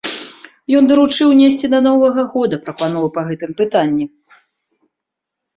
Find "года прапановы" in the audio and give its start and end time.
2.33-3.07